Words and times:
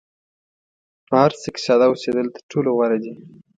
په 1.07 1.13
هر 1.23 1.31
څه 1.41 1.47
کې 1.53 1.61
ساده 1.65 1.85
اوسېدل 1.89 2.27
تر 2.35 2.43
ټولو 2.51 2.69
غوره 2.77 2.97
دي. 3.03 3.13